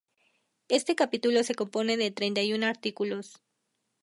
[0.67, 3.39] Este capítulo se compone de treinta y un artículos.